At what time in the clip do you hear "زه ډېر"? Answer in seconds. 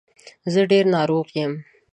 0.53-0.85